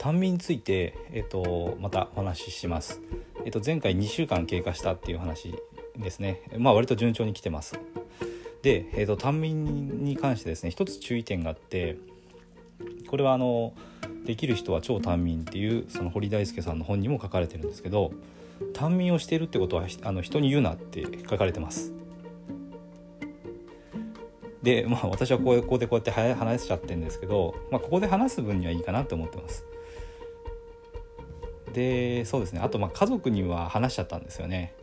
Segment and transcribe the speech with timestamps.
[0.00, 3.02] 短眠について、えーと、またお話しします、
[3.44, 5.54] えーと、前回2週間経過したっていう話
[5.94, 6.40] ですね。
[6.56, 7.78] まあ割と順調に来てます。
[8.62, 11.98] で、えーと、短眠に関してですね一つ注意点があって
[13.08, 13.74] これはあの
[14.24, 18.12] できる人は超短眠っていうその堀大輔さんの本にも書かれてるんですけど
[18.72, 21.92] 短眠をしているってことはあの人に言うなって書かれてます。
[24.62, 29.66] でまあ私はこうこでこうやって話しちゃってるんですけど、まあ、ここで話す分にはいいかなって思ってます。
[31.72, 32.60] でそうですね。
[32.60, 34.74] あとまあ家族には話しちゃったんですよね。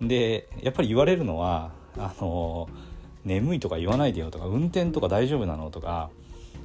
[0.00, 2.68] でやっぱり言われるのはあの
[3.24, 6.10] 眠いとか言わないでよとか運転とか大丈夫なのとか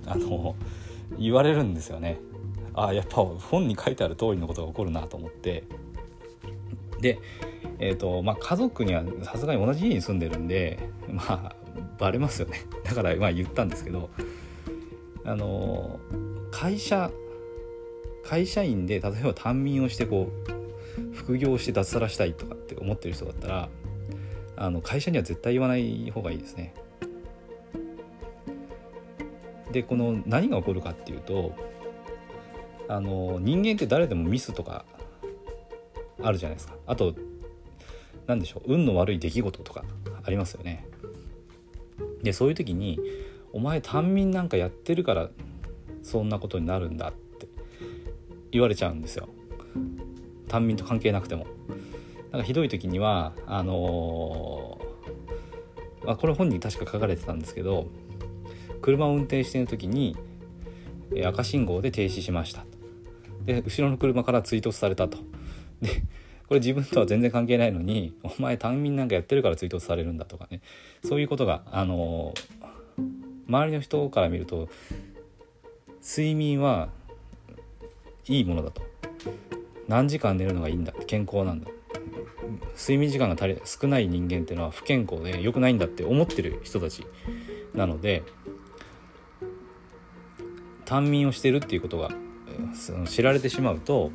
[0.05, 0.55] あの
[1.17, 2.19] 言われるんですよね。
[2.73, 5.63] あやっぱ本に書いてある通りのことが起こるなと思って。
[6.99, 7.19] で
[7.81, 11.55] えーとまあ、家族にはさすがに同じ家に住んでるんでまあ
[11.97, 12.65] バレますよね。
[12.83, 14.09] だからまあ言ったんですけど
[15.23, 15.97] あの
[16.51, 17.09] 会社
[18.29, 20.29] 会社員で例えば単眠をしてこ
[21.01, 23.69] う副業して脱サラしたいとかって思ってる人だったら
[24.55, 26.75] あの会社には絶対言わない方がいいですね。
[29.71, 31.55] でこの何が起こるかっていうと
[32.87, 34.85] あの人間って誰でもミスとか
[36.21, 37.15] あるじゃないですかあと
[38.27, 39.83] 何でしょう運の悪い出来事とか
[40.23, 40.85] ありますよね
[42.23, 42.99] でそういう時に
[43.53, 45.29] 「お前単民なんかやってるから
[46.01, 47.28] そんなことになるんだ」って
[48.51, 49.29] 言われちゃうんですよ。
[50.47, 51.45] 単民と関係なくても。
[52.31, 57.87] なんかひどい時にはあのー、まあ、これ本に確か書かれてたんですけど
[58.81, 60.15] 車を運転している時に
[61.25, 62.65] 赤信号で停止しました。
[63.45, 65.17] で後ろの車から追突されたと。
[65.81, 66.03] で
[66.47, 70.61] これ自分とは全然関係ないのに「お前単民なんかやってるから追突されるんだ」とかね。
[71.03, 72.33] そういうことがあの
[73.47, 74.69] 周りの人から見ると
[76.03, 76.89] 睡眠は
[78.29, 78.81] いいものだと
[79.87, 81.69] 何時間寝るのがいいんだ健康なんだ
[82.77, 87.05] 睡眠時間が足り少ない人間っていうのは不健康で良くないんだって思ってる人たち
[87.73, 88.23] なので
[90.85, 92.09] 短眠をしてるっていうことが
[93.05, 94.11] 知られてしまうと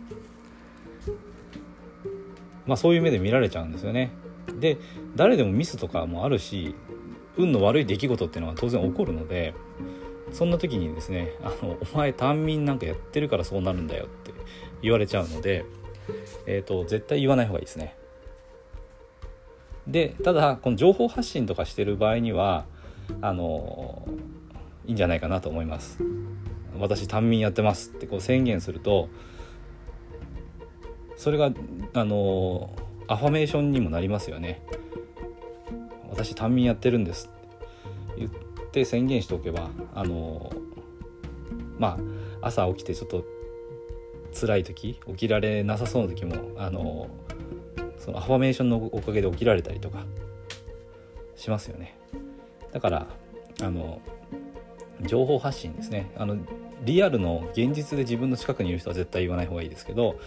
[2.67, 4.11] まあそういう目で見られちゃうんですよね。
[4.59, 4.79] で
[5.17, 6.75] 誰でもミスとかもあるし
[7.37, 9.55] 運の悪い出来事っていうのは当然起こるので
[10.33, 14.33] そんな時にですね「あのお前短眠なんかやってるからそうなるんだよ」って
[14.83, 15.65] 言われちゃうので、
[16.47, 17.97] えーと、絶対言わない方がいいですね。
[19.87, 22.65] でただこの情報発信とかしてる場合には
[23.21, 24.09] あの
[24.87, 25.99] いいんじゃないかなと思います。
[26.79, 29.09] 私単眠やってますってこう宣言すると
[31.17, 31.53] それが
[31.95, 32.71] あの
[33.07, 34.63] アファメーションにもなりますよね
[36.11, 37.31] 私単眠やってるんです
[38.75, 40.53] って宣言しておけばあの
[41.79, 41.97] ま
[42.41, 43.25] あ朝起きてちょっと
[44.39, 47.09] 辛い時起きられなさそうな時もあの
[47.99, 50.05] そのアファメーションのおかげで起きられたりとか
[51.37, 51.97] しますよね
[52.73, 53.07] だから
[53.63, 54.03] あの
[55.03, 56.37] 情報発信ですねあの
[56.83, 60.19] リアルの現実で自分の近くにいる人は絶対言わない方がいいですけど、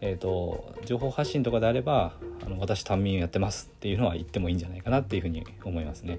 [0.00, 6.18] えーと、情報発信とかであればあの私単民やってますっていうのは言ってもいいんじゃないかなっていうふうに思いますね。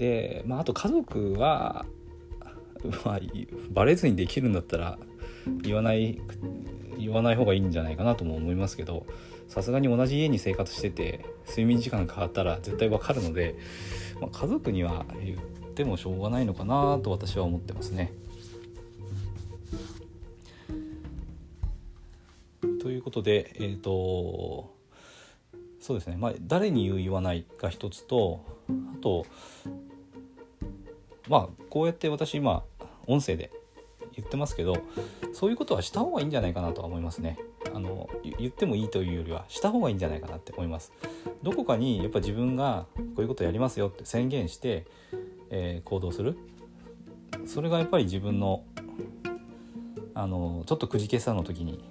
[0.00, 1.84] で、まあ、あと家族は、
[3.04, 3.20] まあ、
[3.70, 4.98] バレずにできるんだったら
[5.62, 6.18] 言わない
[6.98, 9.06] 言わない方がいいんじゃないかなとも思いますけど
[9.48, 13.56] さすがに同じ家に生活してて睡眠時間変わったら絶対わかるので、
[14.22, 15.38] まあ、家族には言っ
[15.74, 18.12] てもしょうがないのかなと私は思ってますね。
[22.80, 24.72] ということでえっ、ー、と
[25.80, 29.26] そうですねまあ誰に言う言わないが一つとあと
[31.30, 32.64] まあこうやって私今
[33.06, 33.52] 音声で
[34.16, 34.76] 言ってますけど
[35.32, 37.38] そういうことはした方がいいんじゃないかなとは思いますね。
[37.72, 38.08] あの
[38.38, 40.92] 言ってもいいというよりはした方がいいんじゃないかなって思います。
[41.44, 44.86] どこかにやっぱ自分がこういうことやりますよって宣言して、
[45.50, 46.36] えー、行動する
[47.46, 48.64] それがやっぱり自分の
[50.14, 51.84] あのちょっとくじけさの時に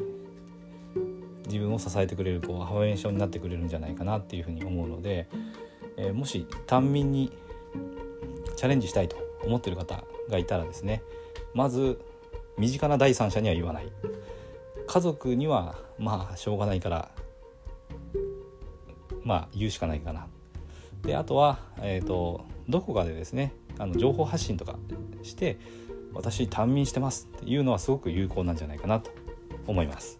[1.46, 5.30] 自分を支えてくれるこうハワイエーションになってくれるんじゃないかなっていうふうに思うので、
[5.96, 7.32] えー、もし単民に
[8.58, 11.02] チャレンジしたいと思ってる方がいたらですね
[11.54, 12.02] まず
[12.58, 13.92] 身近な第三者には言わない
[14.88, 17.12] 家族にはまあしょうがないから
[19.24, 20.28] まあ言うしかないかな
[21.04, 24.78] であとは、えーと、どこかでですねあの情報発信とか
[25.24, 25.58] して
[26.14, 29.12] 私短眠してますっていうのはすごく有効なんじゃないかなと
[29.68, 30.20] 思います。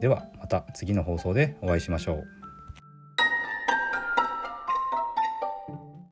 [0.00, 2.33] ではまた次の放送でお会いしましょう。